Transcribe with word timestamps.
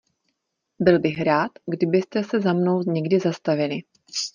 Bych 0.79 0.99
byl 1.17 1.23
rád, 1.23 1.51
kdybyste 1.69 2.23
se 2.23 2.41
za 2.41 2.53
mnou 2.53 2.81
někdy 2.87 3.19
zastavili. 3.19 3.79